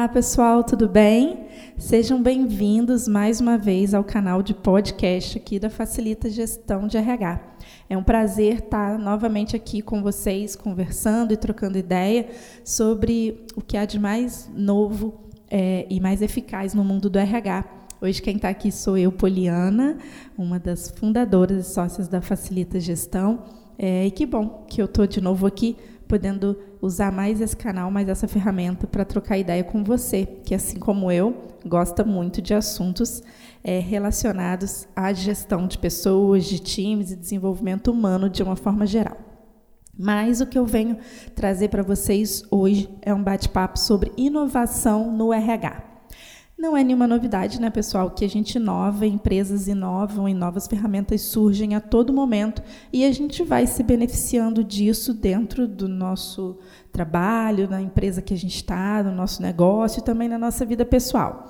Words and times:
Olá, 0.00 0.08
pessoal, 0.08 0.64
tudo 0.64 0.88
bem? 0.88 1.44
Sejam 1.76 2.22
bem-vindos 2.22 3.06
mais 3.06 3.38
uma 3.38 3.58
vez 3.58 3.92
ao 3.92 4.02
canal 4.02 4.42
de 4.42 4.54
podcast 4.54 5.36
aqui 5.36 5.58
da 5.58 5.68
Facilita 5.68 6.30
Gestão 6.30 6.86
de 6.86 6.96
RH. 6.96 7.38
É 7.86 7.98
um 7.98 8.02
prazer 8.02 8.60
estar 8.60 8.98
novamente 8.98 9.54
aqui 9.54 9.82
com 9.82 10.02
vocês, 10.02 10.56
conversando 10.56 11.34
e 11.34 11.36
trocando 11.36 11.76
ideia 11.76 12.30
sobre 12.64 13.44
o 13.54 13.60
que 13.60 13.76
há 13.76 13.84
de 13.84 13.98
mais 13.98 14.50
novo 14.56 15.20
é, 15.50 15.86
e 15.90 16.00
mais 16.00 16.22
eficaz 16.22 16.72
no 16.72 16.82
mundo 16.82 17.10
do 17.10 17.18
RH. 17.18 17.66
Hoje 18.00 18.22
quem 18.22 18.36
está 18.36 18.48
aqui 18.48 18.72
sou 18.72 18.96
eu, 18.96 19.12
Poliana, 19.12 19.98
uma 20.38 20.58
das 20.58 20.90
fundadoras 20.90 21.66
e 21.66 21.74
sócias 21.74 22.08
da 22.08 22.22
Facilita 22.22 22.80
Gestão. 22.80 23.44
É, 23.78 24.06
e 24.06 24.10
que 24.10 24.24
bom 24.24 24.64
que 24.66 24.80
eu 24.80 24.86
estou 24.86 25.06
de 25.06 25.20
novo 25.20 25.46
aqui 25.46 25.76
podendo 26.10 26.58
usar 26.82 27.12
mais 27.12 27.40
esse 27.40 27.56
canal, 27.56 27.88
mais 27.88 28.08
essa 28.08 28.26
ferramenta 28.26 28.84
para 28.84 29.04
trocar 29.04 29.38
ideia 29.38 29.62
com 29.62 29.84
você, 29.84 30.26
que 30.44 30.52
assim 30.52 30.76
como 30.76 31.08
eu, 31.08 31.54
gosta 31.64 32.02
muito 32.02 32.42
de 32.42 32.52
assuntos 32.52 33.22
é, 33.62 33.78
relacionados 33.78 34.88
à 34.96 35.12
gestão 35.12 35.68
de 35.68 35.78
pessoas, 35.78 36.46
de 36.46 36.58
times 36.58 37.12
e 37.12 37.16
desenvolvimento 37.16 37.92
humano 37.92 38.28
de 38.28 38.42
uma 38.42 38.56
forma 38.56 38.84
geral. 38.86 39.18
Mas 39.96 40.40
o 40.40 40.46
que 40.46 40.58
eu 40.58 40.66
venho 40.66 40.98
trazer 41.36 41.68
para 41.68 41.84
vocês 41.84 42.42
hoje 42.50 42.88
é 43.02 43.14
um 43.14 43.22
bate-papo 43.22 43.78
sobre 43.78 44.10
inovação 44.16 45.12
no 45.12 45.32
RH. 45.32 45.89
Não 46.60 46.76
é 46.76 46.84
nenhuma 46.84 47.06
novidade, 47.06 47.58
né, 47.58 47.70
pessoal, 47.70 48.10
que 48.10 48.22
a 48.22 48.28
gente 48.28 48.56
inova, 48.56 49.06
empresas 49.06 49.66
inovam 49.66 50.28
e 50.28 50.34
novas 50.34 50.66
ferramentas 50.66 51.22
surgem 51.22 51.74
a 51.74 51.80
todo 51.80 52.12
momento 52.12 52.62
e 52.92 53.02
a 53.02 53.10
gente 53.10 53.42
vai 53.42 53.66
se 53.66 53.82
beneficiando 53.82 54.62
disso 54.62 55.14
dentro 55.14 55.66
do 55.66 55.88
nosso 55.88 56.58
trabalho, 56.92 57.66
na 57.66 57.80
empresa 57.80 58.20
que 58.20 58.34
a 58.34 58.36
gente 58.36 58.56
está, 58.56 59.02
no 59.02 59.10
nosso 59.10 59.40
negócio 59.40 60.00
e 60.00 60.04
também 60.04 60.28
na 60.28 60.36
nossa 60.36 60.66
vida 60.66 60.84
pessoal. 60.84 61.48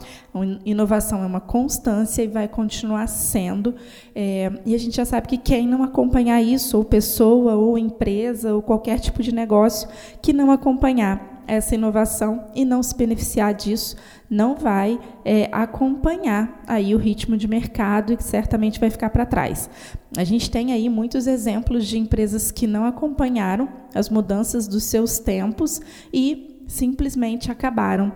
Inovação 0.65 1.25
é 1.25 1.27
uma 1.27 1.41
constância 1.41 2.23
e 2.23 2.29
vai 2.29 2.47
continuar 2.47 3.09
sendo. 3.09 3.75
É, 4.15 4.53
e 4.65 4.77
a 4.77 4.79
gente 4.79 4.95
já 4.95 5.05
sabe 5.05 5.27
que 5.27 5.39
quem 5.39 5.67
não 5.67 5.83
acompanhar 5.83 6.41
isso, 6.41 6.77
ou 6.77 6.85
pessoa, 6.85 7.57
ou 7.57 7.77
empresa, 7.77 8.55
ou 8.55 8.63
qualquer 8.63 9.01
tipo 9.01 9.25
de 9.25 9.35
negócio 9.35 9.89
que 10.23 10.33
não 10.33 10.53
acompanhar 10.53 11.40
essa 11.47 11.75
inovação 11.75 12.47
e 12.55 12.65
não 12.65 12.83
se 12.83 12.95
beneficiar 12.95 13.55
disso, 13.55 13.97
não 14.29 14.55
vai 14.57 14.99
é, 15.25 15.49
acompanhar 15.53 16.63
aí 16.67 16.95
o 16.95 16.99
ritmo 16.99 17.37
de 17.37 17.49
mercado 17.49 18.13
e 18.13 18.23
certamente 18.23 18.79
vai 18.79 18.91
ficar 18.91 19.11
para 19.11 19.27
trás. 19.27 19.69
A 20.17 20.25
gente 20.25 20.51
tem 20.51 20.73
aí 20.73 20.89
muitos 20.89 21.27
exemplos 21.27 21.87
de 21.87 21.99
empresas 21.99 22.51
que 22.51 22.67
não 22.67 22.85
acompanharam 22.85 23.69
as 23.95 24.09
mudanças 24.09 24.69
dos 24.69 24.85
seus 24.85 25.19
tempos 25.19 25.81
e 26.13 26.65
simplesmente 26.69 27.51
acabaram. 27.51 28.13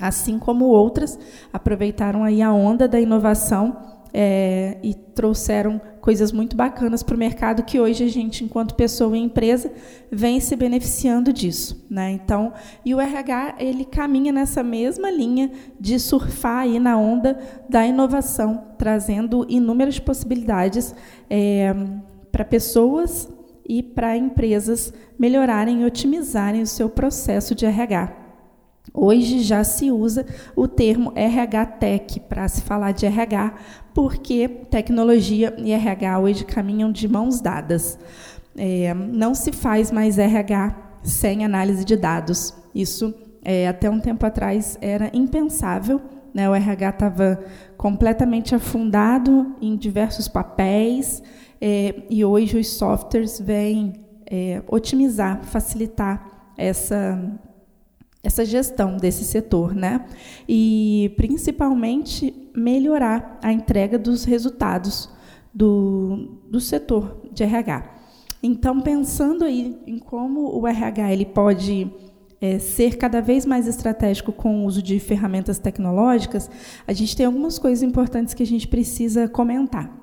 Assim 0.00 0.38
como 0.38 0.64
outras 0.64 1.18
aproveitaram 1.52 2.24
aí 2.24 2.42
a 2.42 2.52
onda 2.52 2.88
da 2.88 3.00
inovação 3.00 3.91
é, 4.12 4.76
e 4.82 4.94
trouxeram 4.94 5.80
coisas 6.00 6.32
muito 6.32 6.56
bacanas 6.56 7.02
para 7.02 7.14
o 7.14 7.18
mercado 7.18 7.62
que 7.62 7.80
hoje 7.80 8.04
a 8.04 8.08
gente, 8.08 8.44
enquanto 8.44 8.74
pessoa 8.74 9.16
e 9.16 9.20
empresa, 9.20 9.72
vem 10.10 10.40
se 10.40 10.54
beneficiando 10.56 11.32
disso. 11.32 11.86
Né? 11.88 12.10
Então, 12.10 12.52
e 12.84 12.94
o 12.94 13.00
RH 13.00 13.56
ele 13.58 13.84
caminha 13.84 14.32
nessa 14.32 14.62
mesma 14.62 15.10
linha 15.10 15.50
de 15.80 15.98
surfar 15.98 16.58
aí 16.58 16.78
na 16.78 16.98
onda 16.98 17.38
da 17.68 17.86
inovação, 17.86 18.64
trazendo 18.76 19.46
inúmeras 19.48 19.98
possibilidades 19.98 20.94
é, 21.30 21.74
para 22.30 22.44
pessoas 22.44 23.28
e 23.66 23.82
para 23.82 24.16
empresas 24.16 24.92
melhorarem 25.18 25.82
e 25.82 25.84
otimizarem 25.84 26.62
o 26.62 26.66
seu 26.66 26.90
processo 26.90 27.54
de 27.54 27.64
RH. 27.64 28.21
Hoje 28.92 29.40
já 29.40 29.64
se 29.64 29.90
usa 29.90 30.26
o 30.54 30.68
termo 30.68 31.12
RH 31.14 31.66
Tech 31.66 32.20
para 32.20 32.46
se 32.48 32.62
falar 32.62 32.92
de 32.92 33.06
RH, 33.06 33.54
porque 33.94 34.48
tecnologia 34.48 35.54
e 35.58 35.72
RH 35.72 36.18
hoje 36.18 36.44
caminham 36.44 36.90
de 36.90 37.08
mãos 37.08 37.40
dadas. 37.40 37.98
É, 38.56 38.92
não 38.92 39.34
se 39.34 39.52
faz 39.52 39.90
mais 39.90 40.18
RH 40.18 40.98
sem 41.02 41.44
análise 41.44 41.84
de 41.84 41.96
dados. 41.96 42.54
Isso, 42.74 43.14
é, 43.42 43.66
até 43.66 43.88
um 43.88 43.98
tempo 44.00 44.26
atrás, 44.26 44.76
era 44.80 45.10
impensável. 45.14 46.00
Né? 46.34 46.48
O 46.48 46.54
RH 46.54 46.88
estava 46.90 47.44
completamente 47.76 48.54
afundado 48.54 49.54
em 49.60 49.76
diversos 49.76 50.28
papéis, 50.28 51.22
é, 51.64 52.02
e 52.10 52.24
hoje 52.24 52.58
os 52.58 52.70
softwares 52.72 53.40
vêm 53.40 53.92
é, 54.26 54.60
otimizar, 54.66 55.44
facilitar 55.44 56.50
essa 56.58 57.40
essa 58.22 58.44
gestão 58.44 58.96
desse 58.96 59.24
setor, 59.24 59.74
né? 59.74 60.06
E 60.48 61.12
principalmente 61.16 62.32
melhorar 62.54 63.38
a 63.42 63.52
entrega 63.52 63.98
dos 63.98 64.24
resultados 64.24 65.10
do, 65.52 66.38
do 66.48 66.60
setor 66.60 67.20
de 67.32 67.42
RH. 67.42 67.90
Então, 68.42 68.80
pensando 68.80 69.44
aí 69.44 69.76
em 69.86 69.98
como 69.98 70.58
o 70.58 70.66
RH 70.66 71.12
ele 71.12 71.26
pode 71.26 71.90
é, 72.40 72.58
ser 72.58 72.96
cada 72.96 73.20
vez 73.20 73.46
mais 73.46 73.68
estratégico 73.68 74.32
com 74.32 74.62
o 74.62 74.66
uso 74.66 74.82
de 74.82 74.98
ferramentas 74.98 75.58
tecnológicas, 75.58 76.50
a 76.86 76.92
gente 76.92 77.16
tem 77.16 77.26
algumas 77.26 77.58
coisas 77.58 77.82
importantes 77.82 78.34
que 78.34 78.42
a 78.42 78.46
gente 78.46 78.66
precisa 78.66 79.28
comentar. 79.28 80.01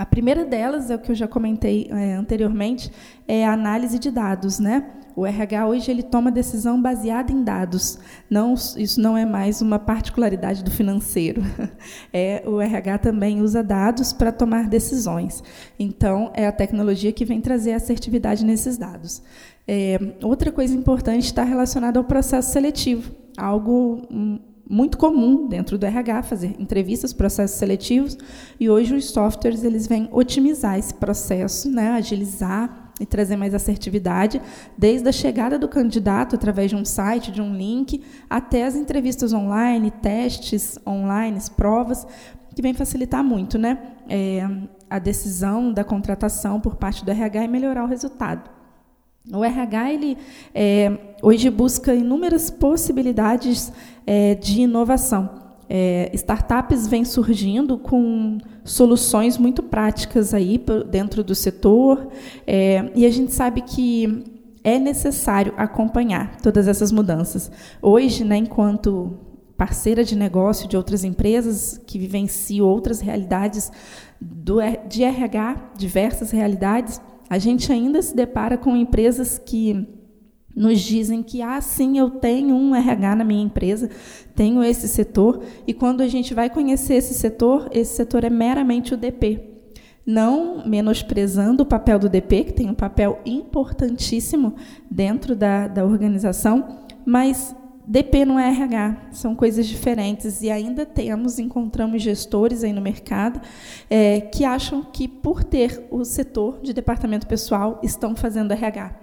A 0.00 0.06
primeira 0.06 0.46
delas 0.46 0.90
é 0.90 0.94
o 0.94 0.98
que 0.98 1.10
eu 1.10 1.14
já 1.14 1.28
comentei 1.28 1.86
é, 1.90 2.14
anteriormente, 2.14 2.90
é 3.28 3.44
a 3.44 3.52
análise 3.52 3.98
de 3.98 4.10
dados, 4.10 4.58
né? 4.58 4.86
O 5.14 5.26
RH 5.26 5.66
hoje 5.66 5.90
ele 5.90 6.02
toma 6.02 6.32
decisão 6.32 6.80
baseada 6.80 7.30
em 7.30 7.44
dados. 7.44 7.98
Não, 8.30 8.54
isso 8.54 8.98
não 8.98 9.14
é 9.14 9.26
mais 9.26 9.60
uma 9.60 9.78
particularidade 9.78 10.64
do 10.64 10.70
financeiro. 10.70 11.42
É, 12.12 12.42
o 12.46 12.60
RH 12.60 12.98
também 12.98 13.40
usa 13.40 13.62
dados 13.62 14.12
para 14.12 14.32
tomar 14.32 14.68
decisões. 14.68 15.42
Então, 15.78 16.32
é 16.34 16.46
a 16.46 16.52
tecnologia 16.52 17.12
que 17.12 17.24
vem 17.24 17.40
trazer 17.40 17.72
assertividade 17.72 18.44
nesses 18.44 18.78
dados. 18.78 19.22
É, 19.68 19.98
outra 20.22 20.50
coisa 20.50 20.74
importante 20.74 21.24
está 21.24 21.44
relacionada 21.44 21.98
ao 21.98 22.04
processo 22.04 22.50
seletivo, 22.50 23.14
algo 23.36 24.02
hum, 24.10 24.38
muito 24.70 24.96
comum 24.96 25.48
dentro 25.48 25.76
do 25.76 25.84
RH 25.84 26.22
fazer 26.22 26.54
entrevistas, 26.60 27.12
processos 27.12 27.58
seletivos, 27.58 28.16
e 28.58 28.70
hoje 28.70 28.94
os 28.94 29.10
softwares 29.10 29.64
eles 29.64 29.88
vêm 29.88 30.08
otimizar 30.12 30.78
esse 30.78 30.94
processo, 30.94 31.68
né, 31.68 31.90
agilizar 31.90 32.92
e 33.00 33.04
trazer 33.04 33.36
mais 33.36 33.52
assertividade, 33.52 34.40
desde 34.78 35.08
a 35.08 35.12
chegada 35.12 35.58
do 35.58 35.66
candidato 35.66 36.36
através 36.36 36.70
de 36.70 36.76
um 36.76 36.84
site, 36.84 37.32
de 37.32 37.42
um 37.42 37.52
link, 37.52 38.00
até 38.28 38.64
as 38.64 38.76
entrevistas 38.76 39.32
online, 39.32 39.90
testes 39.90 40.78
online, 40.86 41.38
provas, 41.56 42.06
que 42.54 42.62
vem 42.62 42.74
facilitar 42.74 43.24
muito 43.24 43.58
né, 43.58 43.76
é, 44.08 44.48
a 44.88 45.00
decisão 45.00 45.72
da 45.72 45.82
contratação 45.82 46.60
por 46.60 46.76
parte 46.76 47.04
do 47.04 47.10
RH 47.10 47.44
e 47.44 47.48
melhorar 47.48 47.82
o 47.84 47.88
resultado. 47.88 48.59
O 49.28 49.44
RH 49.44 49.92
ele 49.92 50.16
é, 50.54 50.96
hoje 51.22 51.50
busca 51.50 51.94
inúmeras 51.94 52.50
possibilidades 52.50 53.70
é, 54.06 54.34
de 54.34 54.62
inovação. 54.62 55.28
É, 55.68 56.10
startups 56.14 56.88
vêm 56.88 57.04
surgindo 57.04 57.78
com 57.78 58.38
soluções 58.64 59.36
muito 59.36 59.62
práticas 59.62 60.32
aí 60.32 60.60
dentro 60.90 61.22
do 61.22 61.34
setor, 61.34 62.08
é, 62.46 62.90
e 62.94 63.04
a 63.04 63.10
gente 63.10 63.32
sabe 63.32 63.60
que 63.60 64.24
é 64.64 64.78
necessário 64.78 65.52
acompanhar 65.56 66.36
todas 66.36 66.66
essas 66.66 66.90
mudanças. 66.90 67.52
Hoje, 67.80 68.24
né, 68.24 68.38
enquanto 68.38 69.18
parceira 69.56 70.02
de 70.02 70.16
negócio 70.16 70.66
de 70.66 70.76
outras 70.76 71.04
empresas 71.04 71.78
que 71.86 71.98
vivenciam 71.98 72.66
outras 72.66 73.00
realidades 73.00 73.70
do, 74.18 74.56
de 74.88 75.04
RH, 75.04 75.72
diversas 75.76 76.30
realidades, 76.30 77.00
a 77.30 77.38
gente 77.38 77.72
ainda 77.72 78.02
se 78.02 78.14
depara 78.14 78.58
com 78.58 78.76
empresas 78.76 79.38
que 79.38 79.86
nos 80.54 80.80
dizem 80.80 81.22
que, 81.22 81.40
ah, 81.40 81.60
sim, 81.60 81.96
eu 81.96 82.10
tenho 82.10 82.56
um 82.56 82.74
RH 82.74 83.14
na 83.14 83.24
minha 83.24 83.44
empresa, 83.44 83.88
tenho 84.34 84.64
esse 84.64 84.88
setor, 84.88 85.40
e 85.64 85.72
quando 85.72 86.00
a 86.00 86.08
gente 86.08 86.34
vai 86.34 86.50
conhecer 86.50 86.94
esse 86.94 87.14
setor, 87.14 87.68
esse 87.70 87.94
setor 87.94 88.24
é 88.24 88.30
meramente 88.30 88.92
o 88.92 88.96
DP. 88.96 89.48
Não 90.04 90.66
menosprezando 90.66 91.62
o 91.62 91.66
papel 91.66 92.00
do 92.00 92.08
DP, 92.08 92.44
que 92.44 92.52
tem 92.52 92.68
um 92.68 92.74
papel 92.74 93.20
importantíssimo 93.24 94.56
dentro 94.90 95.36
da, 95.36 95.68
da 95.68 95.84
organização, 95.84 96.80
mas 97.06 97.54
DP 97.86 98.24
não 98.24 98.38
é 98.38 98.48
RH, 98.50 98.96
são 99.12 99.34
coisas 99.34 99.66
diferentes 99.66 100.42
e 100.42 100.50
ainda 100.50 100.86
temos, 100.86 101.38
encontramos 101.38 102.02
gestores 102.02 102.62
aí 102.62 102.72
no 102.72 102.80
mercado 102.80 103.40
é, 103.88 104.20
que 104.20 104.44
acham 104.44 104.82
que 104.82 105.08
por 105.08 105.42
ter 105.42 105.86
o 105.90 106.04
setor 106.04 106.60
de 106.62 106.72
departamento 106.72 107.26
pessoal 107.26 107.80
estão 107.82 108.14
fazendo 108.14 108.52
RH. 108.52 108.94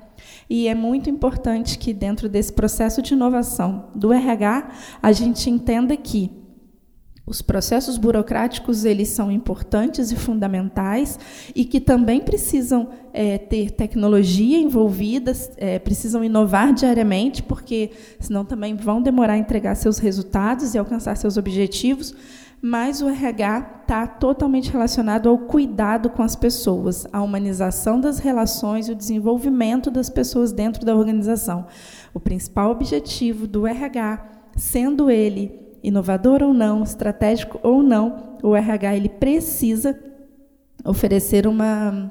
E 0.49 0.67
é 0.67 0.75
muito 0.75 1.09
importante 1.09 1.77
que, 1.77 1.93
dentro 1.93 2.29
desse 2.29 2.53
processo 2.53 3.01
de 3.01 3.13
inovação 3.13 3.89
do 3.93 4.13
RH, 4.13 4.69
a 5.01 5.11
gente 5.11 5.49
entenda 5.49 5.95
que 5.97 6.31
os 7.27 7.41
processos 7.41 7.97
burocráticos 7.97 8.85
eles 8.85 9.09
são 9.09 9.29
importantes 9.29 10.13
e 10.13 10.15
fundamentais 10.15 11.19
e 11.53 11.65
que 11.65 11.81
também 11.81 12.21
precisam 12.21 12.87
é, 13.13 13.37
ter 13.37 13.71
tecnologia 13.71 14.57
envolvida, 14.57 15.33
é, 15.57 15.77
precisam 15.77 16.23
inovar 16.23 16.73
diariamente, 16.73 17.43
porque 17.43 17.91
senão 18.17 18.45
também 18.45 18.75
vão 18.75 19.01
demorar 19.01 19.33
a 19.33 19.37
entregar 19.37 19.75
seus 19.75 19.97
resultados 19.97 20.73
e 20.73 20.77
alcançar 20.77 21.17
seus 21.17 21.35
objetivos. 21.35 22.15
Mas 22.61 23.01
o 23.01 23.09
RH 23.09 23.81
está 23.81 24.07
totalmente 24.07 24.71
relacionado 24.71 25.27
ao 25.27 25.37
cuidado 25.37 26.09
com 26.09 26.23
as 26.23 26.35
pessoas, 26.35 27.05
à 27.11 27.21
humanização 27.21 27.99
das 27.99 28.19
relações 28.19 28.87
e 28.87 28.93
o 28.93 28.95
desenvolvimento 28.95 29.91
das 29.91 30.09
pessoas 30.09 30.53
dentro 30.53 30.85
da 30.85 30.95
organização. 30.95 31.67
O 32.13 32.21
principal 32.21 32.71
objetivo 32.71 33.45
do 33.45 33.67
RH, 33.67 34.25
sendo 34.55 35.11
ele 35.11 35.66
inovador 35.83 36.43
ou 36.43 36.53
não, 36.53 36.83
estratégico 36.83 37.59
ou 37.63 37.81
não, 37.83 38.37
o 38.43 38.55
RH 38.55 38.95
ele 38.95 39.09
precisa 39.09 39.97
oferecer 40.85 41.47
uma 41.47 42.09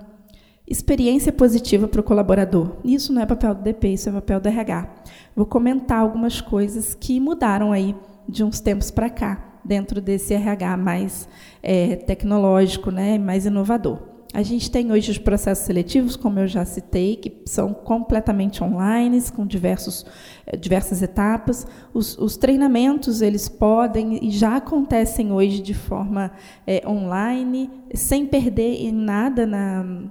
experiência 0.66 1.32
positiva 1.32 1.86
para 1.86 2.00
o 2.00 2.04
colaborador. 2.04 2.76
Isso 2.84 3.12
não 3.12 3.22
é 3.22 3.26
papel 3.26 3.54
do 3.54 3.62
DP, 3.62 3.88
isso 3.88 4.08
é 4.08 4.12
papel 4.12 4.40
do 4.40 4.48
RH. 4.48 4.94
Vou 5.34 5.46
comentar 5.46 6.00
algumas 6.00 6.40
coisas 6.40 6.94
que 6.94 7.20
mudaram 7.20 7.72
aí 7.72 7.94
de 8.28 8.42
uns 8.42 8.58
tempos 8.58 8.90
para 8.90 9.08
cá, 9.08 9.60
dentro 9.64 10.00
desse 10.00 10.34
RH 10.34 10.76
mais 10.76 11.28
é, 11.62 11.96
tecnológico, 11.96 12.90
né, 12.90 13.18
mais 13.18 13.46
inovador. 13.46 14.15
A 14.36 14.42
gente 14.42 14.70
tem 14.70 14.92
hoje 14.92 15.10
os 15.10 15.16
processos 15.16 15.64
seletivos, 15.64 16.14
como 16.14 16.38
eu 16.38 16.46
já 16.46 16.62
citei, 16.62 17.16
que 17.16 17.40
são 17.46 17.72
completamente 17.72 18.62
online, 18.62 19.18
com 19.34 19.46
diversos, 19.46 20.04
eh, 20.46 20.58
diversas 20.58 21.00
etapas. 21.00 21.66
Os, 21.94 22.18
os 22.18 22.36
treinamentos 22.36 23.22
eles 23.22 23.48
podem 23.48 24.22
e 24.22 24.30
já 24.30 24.56
acontecem 24.56 25.32
hoje 25.32 25.62
de 25.62 25.72
forma 25.72 26.32
é, 26.66 26.86
online, 26.86 27.70
sem 27.94 28.26
perder 28.26 28.74
em 28.74 28.92
nada 28.92 29.46
na, 29.46 30.04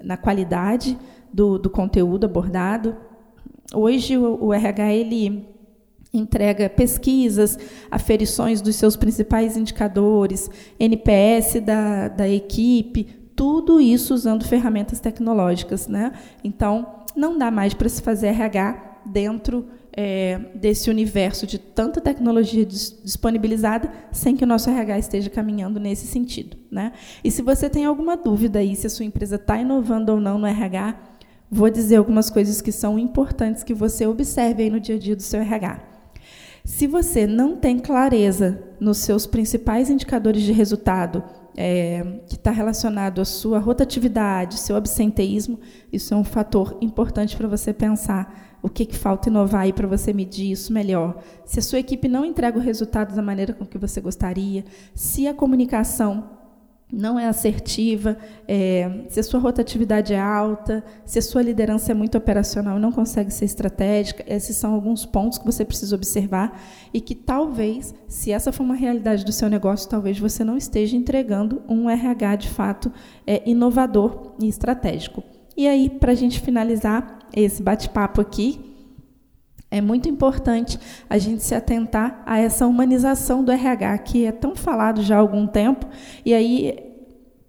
na 0.00 0.16
qualidade 0.16 0.96
do, 1.32 1.58
do 1.58 1.68
conteúdo 1.68 2.26
abordado. 2.26 2.94
Hoje 3.74 4.16
o, 4.16 4.38
o 4.40 4.54
RH 4.54 4.92
ele 4.92 5.48
entrega 6.12 6.70
pesquisas, 6.70 7.58
aferições 7.90 8.60
dos 8.60 8.76
seus 8.76 8.94
principais 8.94 9.56
indicadores, 9.56 10.48
NPS 10.78 11.60
da, 11.60 12.06
da 12.06 12.28
equipe, 12.28 13.23
tudo 13.36 13.80
isso 13.80 14.14
usando 14.14 14.44
ferramentas 14.44 15.00
tecnológicas. 15.00 15.86
Né? 15.86 16.12
Então, 16.42 17.04
não 17.16 17.38
dá 17.38 17.50
mais 17.50 17.74
para 17.74 17.88
se 17.88 18.02
fazer 18.02 18.28
RH 18.28 19.00
dentro 19.06 19.66
é, 19.96 20.40
desse 20.54 20.90
universo 20.90 21.46
de 21.46 21.58
tanta 21.58 22.00
tecnologia 22.00 22.66
disponibilizada 22.66 23.92
sem 24.10 24.36
que 24.36 24.42
o 24.42 24.46
nosso 24.46 24.68
RH 24.68 24.98
esteja 24.98 25.30
caminhando 25.30 25.78
nesse 25.78 26.06
sentido. 26.06 26.56
Né? 26.70 26.92
E 27.22 27.30
se 27.30 27.42
você 27.42 27.70
tem 27.70 27.84
alguma 27.84 28.16
dúvida 28.16 28.58
aí 28.58 28.74
se 28.74 28.86
a 28.86 28.90
sua 28.90 29.04
empresa 29.04 29.36
está 29.36 29.56
inovando 29.56 30.12
ou 30.12 30.20
não 30.20 30.38
no 30.38 30.46
RH, 30.46 30.96
vou 31.50 31.70
dizer 31.70 31.96
algumas 31.96 32.28
coisas 32.28 32.60
que 32.60 32.72
são 32.72 32.98
importantes 32.98 33.62
que 33.62 33.74
você 33.74 34.06
observe 34.06 34.64
aí 34.64 34.70
no 34.70 34.80
dia 34.80 34.96
a 34.96 34.98
dia 34.98 35.14
do 35.14 35.22
seu 35.22 35.40
RH. 35.40 35.80
Se 36.64 36.86
você 36.86 37.26
não 37.26 37.56
tem 37.56 37.78
clareza 37.78 38.58
nos 38.80 38.98
seus 38.98 39.26
principais 39.26 39.90
indicadores 39.90 40.42
de 40.42 40.50
resultado, 40.50 41.22
é, 41.56 42.02
que 42.26 42.34
está 42.34 42.50
relacionado 42.50 43.20
à 43.20 43.24
sua 43.24 43.58
rotatividade, 43.58 44.58
seu 44.58 44.76
absenteísmo, 44.76 45.60
isso 45.92 46.12
é 46.12 46.16
um 46.16 46.24
fator 46.24 46.76
importante 46.80 47.36
para 47.36 47.48
você 47.48 47.72
pensar 47.72 48.58
o 48.62 48.68
que, 48.68 48.86
que 48.86 48.96
falta 48.96 49.28
inovar 49.28 49.62
aí 49.62 49.72
para 49.72 49.86
você 49.86 50.12
medir 50.12 50.50
isso 50.50 50.72
melhor. 50.72 51.22
Se 51.44 51.58
a 51.58 51.62
sua 51.62 51.78
equipe 51.78 52.08
não 52.08 52.24
entrega 52.24 52.58
o 52.58 52.62
resultado 52.62 53.14
da 53.14 53.20
maneira 53.20 53.52
com 53.52 53.66
que 53.66 53.76
você 53.76 54.00
gostaria, 54.00 54.64
se 54.94 55.28
a 55.28 55.34
comunicação 55.34 56.30
não 56.92 57.18
é 57.18 57.26
assertiva, 57.26 58.16
é, 58.46 59.04
se 59.08 59.18
a 59.18 59.22
sua 59.22 59.40
rotatividade 59.40 60.12
é 60.12 60.20
alta, 60.20 60.84
se 61.04 61.18
a 61.18 61.22
sua 61.22 61.42
liderança 61.42 61.92
é 61.92 61.94
muito 61.94 62.16
operacional 62.16 62.78
e 62.78 62.80
não 62.80 62.92
consegue 62.92 63.32
ser 63.32 63.46
estratégica, 63.46 64.24
esses 64.26 64.56
são 64.56 64.74
alguns 64.74 65.04
pontos 65.04 65.38
que 65.38 65.44
você 65.44 65.64
precisa 65.64 65.96
observar 65.96 66.60
e 66.92 67.00
que 67.00 67.14
talvez, 67.14 67.94
se 68.06 68.30
essa 68.30 68.52
for 68.52 68.62
uma 68.62 68.74
realidade 68.74 69.24
do 69.24 69.32
seu 69.32 69.48
negócio, 69.48 69.88
talvez 69.88 70.18
você 70.18 70.44
não 70.44 70.56
esteja 70.56 70.96
entregando 70.96 71.62
um 71.68 71.88
RH 71.90 72.36
de 72.36 72.48
fato 72.48 72.92
é, 73.26 73.42
inovador 73.48 74.34
e 74.40 74.48
estratégico. 74.48 75.22
E 75.56 75.66
aí, 75.66 75.88
para 75.88 76.12
a 76.12 76.16
gente 76.16 76.40
finalizar 76.40 77.20
esse 77.34 77.62
bate-papo 77.62 78.20
aqui, 78.20 78.73
é 79.74 79.80
muito 79.80 80.08
importante 80.08 80.78
a 81.10 81.18
gente 81.18 81.42
se 81.42 81.52
atentar 81.52 82.22
a 82.24 82.38
essa 82.38 82.64
humanização 82.64 83.42
do 83.42 83.50
RH, 83.50 83.98
que 83.98 84.24
é 84.24 84.30
tão 84.30 84.54
falado 84.54 85.02
já 85.02 85.16
há 85.16 85.18
algum 85.18 85.48
tempo, 85.48 85.84
e 86.24 86.32
aí 86.32 86.78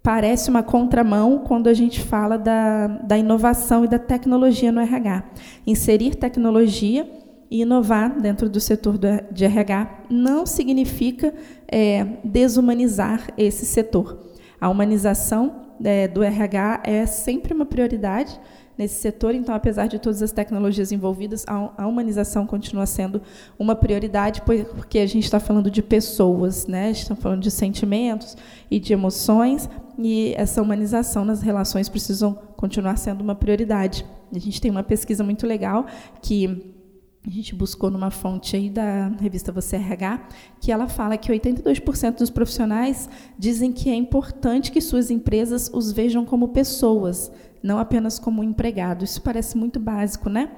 parece 0.02 0.50
uma 0.50 0.64
contramão 0.64 1.44
quando 1.46 1.68
a 1.68 1.74
gente 1.74 2.02
fala 2.02 2.36
da, 2.36 2.88
da 2.88 3.16
inovação 3.16 3.86
e 3.86 3.88
da 3.88 4.00
tecnologia 4.00 4.72
no 4.72 4.82
RH. 4.82 5.24
Inserir 5.68 6.16
tecnologia 6.16 7.08
e 7.52 7.62
inovar 7.62 8.20
dentro 8.20 8.50
do 8.50 8.60
setor 8.60 8.98
de 9.32 9.46
RH 9.46 10.06
não 10.10 10.48
significa 10.48 11.32
é, 11.68 12.08
desumanizar 12.24 13.30
esse 13.38 13.68
setor. 13.68 14.32
A 14.60 14.68
humanização 14.68 15.62
é, 15.84 16.08
do 16.08 16.24
RH 16.24 16.82
é 16.86 17.06
sempre 17.06 17.54
uma 17.54 17.68
prioridade, 17.68 18.40
nesse 18.78 18.96
setor. 19.02 19.34
Então, 19.34 19.54
apesar 19.56 19.88
de 19.88 20.00
todas 20.00 20.22
as 20.22 20.32
tecnologias 20.32 20.92
envolvidas, 20.92 21.46
a 21.48 21.88
humanização 21.88 22.46
continua 22.46 22.86
sendo 22.86 23.22
uma 23.58 23.76
prioridade, 23.76 24.42
porque 24.42 25.00
a 25.00 25.06
gente 25.06 25.24
está 25.24 25.40
falando 25.40 25.72
de 25.72 25.82
pessoas, 25.82 26.68
né? 26.68 26.92
está 26.92 27.16
falando 27.16 27.42
de 27.42 27.52
sentimentos 27.52 28.36
e 28.70 28.80
de 28.80 28.94
emoções, 28.94 29.70
e 29.98 30.34
essa 30.36 30.62
humanização 30.62 31.24
nas 31.24 31.42
relações 31.42 31.88
precisam 31.88 32.38
continuar 32.58 32.98
sendo 32.98 33.22
uma 33.22 33.36
prioridade. 33.36 34.06
A 34.34 34.40
gente 34.40 34.60
tem 34.60 34.70
uma 34.70 34.84
pesquisa 34.84 35.24
muito 35.24 35.48
legal 35.48 35.86
que 36.22 36.74
a 37.26 37.30
gente 37.32 37.56
buscou 37.56 37.90
numa 37.90 38.12
fonte 38.12 38.56
aí 38.56 38.70
da 38.70 39.08
revista 39.20 39.52
Você 39.52 39.78
RH, 39.78 40.28
que 40.62 40.72
ela 40.72 40.88
fala 40.88 41.18
que 41.18 41.32
82% 41.32 42.20
dos 42.20 42.30
profissionais 42.30 43.10
dizem 43.38 43.72
que 43.72 43.90
é 43.90 43.96
importante 43.96 44.72
que 44.72 44.80
suas 44.80 45.10
empresas 45.10 45.70
os 45.74 45.92
vejam 45.92 46.24
como 46.24 46.50
pessoas, 46.50 47.32
não 47.62 47.80
apenas 47.80 48.20
como 48.20 48.44
empregado. 48.44 49.04
Isso 49.04 49.22
parece 49.22 49.58
muito 49.58 49.80
básico, 49.80 50.30
né? 50.30 50.52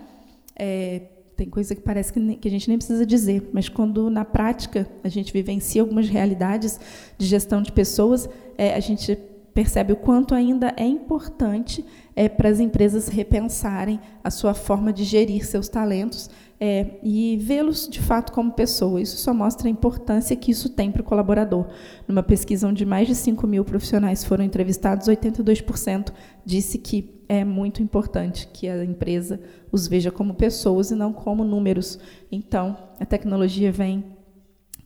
É, 0.55 1.01
tem 1.35 1.49
coisa 1.49 1.75
que 1.75 1.81
parece 1.81 2.11
que, 2.11 2.35
que 2.38 2.47
a 2.47 2.51
gente 2.51 2.67
nem 2.67 2.77
precisa 2.77 3.05
dizer, 3.05 3.49
mas 3.53 3.69
quando 3.69 4.09
na 4.09 4.25
prática 4.25 4.88
a 5.03 5.07
gente 5.07 5.31
vivencia 5.31 5.81
algumas 5.81 6.09
realidades 6.09 6.79
de 7.17 7.27
gestão 7.27 7.61
de 7.61 7.71
pessoas, 7.71 8.27
é, 8.57 8.73
a 8.73 8.79
gente 8.79 9.15
percebe 9.57 9.92
o 9.92 9.95
quanto 9.95 10.36
ainda 10.36 10.71
é 10.77 10.86
importante 10.86 11.83
é, 12.15 12.30
para 12.30 12.48
as 12.48 12.59
empresas 12.59 13.07
repensarem 13.07 14.00
a 14.24 14.30
sua 14.30 14.54
forma 14.54 14.94
de 14.94 15.04
gerir 15.04 15.44
seus 15.48 15.68
talentos 15.68 16.30
é, 16.59 17.00
e 17.01 17.39
vê-los 17.42 17.89
de 17.89 18.00
fato 18.00 18.31
como 18.33 18.51
pessoa. 18.51 19.01
Isso 19.01 19.18
só 19.18 19.33
mostra 19.33 19.68
a 19.68 19.71
importância 19.71 20.36
que 20.36 20.51
isso 20.51 20.69
tem 20.69 20.92
para 20.92 21.02
o 21.02 21.04
colaborador. 21.04 21.69
Numa 22.07 22.21
pesquisa 22.21 22.68
onde 22.68 22.85
mais 22.85 23.07
de 23.07 23.16
5 23.16 23.47
mil 23.47 23.66
profissionais 23.66 24.23
foram 24.23 24.45
entrevistados, 24.45 25.07
82% 25.07 26.14
disse 26.45 26.78
que 26.78 27.23
é 27.28 27.44
muito 27.44 27.81
importante 27.81 28.47
que 28.54 28.69
a 28.69 28.85
empresa 28.85 29.40
os 29.71 29.87
veja 29.87 30.11
como 30.11 30.35
pessoas 30.35 30.92
e 30.92 30.95
não 30.95 31.11
como 31.11 31.44
números. 31.44 31.97
Então, 32.31 32.78
a 32.99 33.06
tecnologia 33.07 33.71
vem 33.71 34.06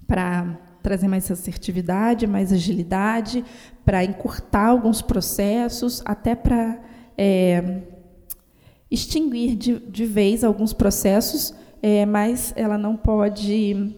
para 0.08 0.71
trazer 0.82 1.08
mais 1.08 1.30
assertividade, 1.30 2.28
mais 2.28 2.52
agilidade, 2.52 3.44
para 3.86 4.04
encurtar 4.04 4.68
alguns 4.68 5.02
processos, 5.02 6.02
até 6.06 6.36
para 6.36 6.80
é, 7.18 7.82
extinguir 8.90 9.56
de, 9.56 9.80
de 9.80 10.06
vez 10.06 10.44
alguns 10.44 10.74
processos 10.74 11.54
é, 11.82 12.06
mas 12.06 12.54
ela 12.56 12.78
não 12.78 12.96
pode 12.96 13.96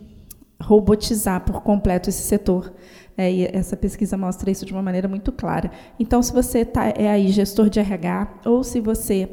robotizar 0.62 1.42
por 1.42 1.62
completo 1.62 2.10
esse 2.10 2.24
setor. 2.24 2.74
É, 3.16 3.32
e 3.32 3.46
essa 3.46 3.78
pesquisa 3.78 4.18
mostra 4.18 4.50
isso 4.50 4.66
de 4.66 4.74
uma 4.74 4.82
maneira 4.82 5.08
muito 5.08 5.32
clara. 5.32 5.70
Então, 6.00 6.24
se 6.24 6.34
você 6.34 6.66
tá, 6.66 6.88
é 6.88 7.10
aí 7.10 7.28
gestor 7.28 7.70
de 7.70 7.80
RH 7.80 8.40
ou 8.46 8.63
se 8.63 8.80
você 8.80 9.30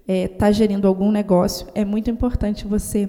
está 0.00 0.12
é, 0.12 0.26
tá 0.26 0.50
gerindo 0.50 0.88
algum 0.88 1.12
negócio, 1.12 1.66
é 1.74 1.84
muito 1.84 2.10
importante 2.10 2.66
você 2.66 3.08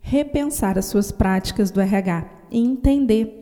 repensar 0.00 0.78
as 0.78 0.86
suas 0.86 1.12
práticas 1.12 1.70
do 1.70 1.80
RH 1.80 2.39
e 2.50 2.58
entender 2.58 3.40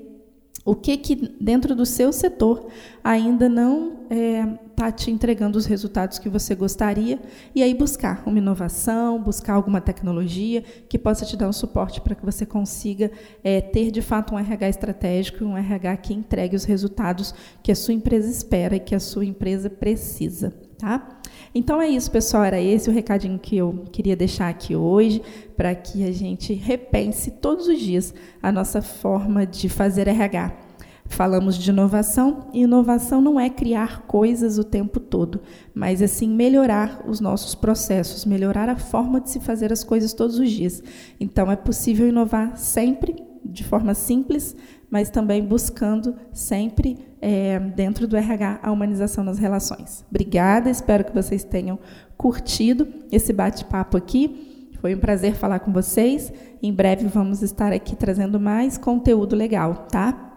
o 0.69 0.75
que, 0.75 0.99
que 0.99 1.17
dentro 1.41 1.75
do 1.75 1.87
seu 1.87 2.13
setor 2.13 2.67
ainda 3.03 3.49
não 3.49 4.03
está 4.03 4.15
é, 4.15 4.47
tá 4.77 4.93
te 4.93 5.11
entregando 5.11 5.57
os 5.57 5.65
resultados 5.65 6.19
que 6.19 6.29
você 6.29 6.55
gostaria, 6.55 7.19
e 7.55 7.63
aí 7.63 7.73
buscar 7.73 8.23
uma 8.27 8.37
inovação, 8.37 9.21
buscar 9.21 9.55
alguma 9.55 9.81
tecnologia 9.81 10.63
que 10.87 10.99
possa 10.99 11.25
te 11.25 11.39
dar 11.39 11.49
um 11.49 11.53
suporte 11.55 12.03
para 12.03 12.15
que 12.15 12.25
você 12.25 12.45
consiga 12.45 13.11
é, 13.43 13.63
ter 13.63 13.91
de 13.91 14.03
fato 14.03 14.35
um 14.35 14.39
RH 14.39 14.69
estratégico, 14.69 15.43
um 15.43 15.57
RH 15.57 15.97
que 15.97 16.13
entregue 16.13 16.55
os 16.55 16.65
resultados 16.65 17.35
que 17.63 17.73
a 17.73 17.77
sua 17.77 17.95
empresa 17.95 18.31
espera 18.31 18.77
e 18.77 18.81
que 18.81 18.95
a 18.95 19.01
sua 19.01 19.25
empresa 19.25 19.71
precisa. 19.71 20.68
Tá? 20.79 21.21
Então 21.55 21.83
é 21.83 21.89
isso, 21.89 22.11
pessoal. 22.11 22.45
Era 22.45 22.61
esse 22.61 22.89
o 22.89 22.93
recadinho 22.93 23.39
que 23.39 23.57
eu 23.57 23.85
queria 23.93 24.17
deixar 24.17 24.49
aqui 24.49 24.77
hoje, 24.77 25.21
para 25.57 25.75
que 25.75 26.05
a 26.05 26.13
gente 26.13 26.55
repense 26.55 27.33
todos 27.33 27.67
os 27.67 27.79
dias 27.79 28.15
a 28.43 28.53
nossa 28.53 28.81
forma 28.81 29.45
de 29.45 29.69
fazer 29.69 30.09
RH. 30.09 30.69
Falamos 31.11 31.57
de 31.57 31.71
inovação, 31.71 32.49
e 32.53 32.61
inovação 32.61 33.21
não 33.21 33.41
é 33.41 33.49
criar 33.49 34.03
coisas 34.03 34.59
o 34.59 34.65
tempo 34.65 35.01
todo, 35.01 35.41
mas 35.75 36.03
assim 36.03 36.29
melhorar 36.29 37.03
os 37.09 37.19
nossos 37.19 37.55
processos, 37.55 38.27
melhorar 38.27 38.69
a 38.69 38.77
forma 38.77 39.19
de 39.19 39.31
se 39.31 39.41
fazer 39.41 39.73
as 39.73 39.83
coisas 39.83 40.13
todos 40.13 40.39
os 40.39 40.51
dias. 40.51 40.83
Então 41.19 41.51
é 41.51 41.57
possível 41.57 42.07
inovar 42.07 42.59
sempre 42.59 43.17
de 43.49 43.65
forma 43.65 43.95
simples, 43.95 44.55
mas 44.91 45.11
também 45.11 45.45
buscando 45.45 46.15
sempre 46.33 46.99
é, 47.21 47.59
dentro 47.59 48.07
do 48.07 48.17
RH 48.17 48.61
a 48.63 48.71
humanização 48.71 49.25
das 49.25 49.39
relações. 49.39 50.05
Obrigada, 50.11 50.71
espero 50.71 51.05
que 51.05 51.15
vocês 51.15 51.45
tenham 51.45 51.79
curtido 52.17 52.87
esse 53.11 53.33
bate-papo 53.33 53.97
aqui. 53.97 54.71
Foi 54.81 54.95
um 54.95 54.99
prazer 54.99 55.35
falar 55.35 55.59
com 55.61 55.73
vocês. 55.73 56.33
Em 56.63 56.73
breve 56.73 57.07
vamos 57.07 57.43
estar 57.43 57.73
aqui 57.73 57.97
trazendo 57.97 58.39
mais 58.39 58.79
conteúdo 58.79 59.35
legal, 59.35 59.87
tá? 59.91 60.29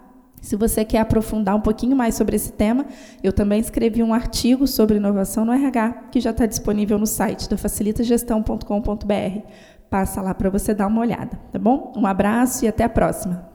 Se 0.41 0.55
você 0.55 0.83
quer 0.83 0.97
aprofundar 0.97 1.55
um 1.55 1.61
pouquinho 1.61 1.95
mais 1.95 2.15
sobre 2.15 2.35
esse 2.35 2.51
tema, 2.51 2.87
eu 3.23 3.31
também 3.31 3.59
escrevi 3.59 4.01
um 4.01 4.11
artigo 4.11 4.65
sobre 4.65 4.97
inovação 4.97 5.45
no 5.45 5.51
RH, 5.53 6.07
que 6.11 6.19
já 6.19 6.31
está 6.31 6.47
disponível 6.47 6.97
no 6.97 7.05
site 7.05 7.47
da 7.47 7.55
facilitasgestão.com.br. 7.55 9.41
Passa 9.91 10.21
lá 10.21 10.33
para 10.33 10.49
você 10.49 10.73
dar 10.73 10.87
uma 10.87 11.01
olhada, 11.01 11.37
tá 11.51 11.59
bom? 11.59 11.91
Um 11.97 12.07
abraço 12.07 12.63
e 12.63 12.67
até 12.69 12.85
a 12.85 12.89
próxima. 12.89 13.50